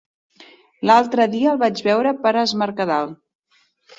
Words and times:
L'altre 0.89 1.27
dia 1.33 1.51
el 1.51 1.59
vaig 1.65 1.83
veure 1.89 2.13
per 2.23 2.33
Es 2.47 2.57
Mercadal. 2.65 3.13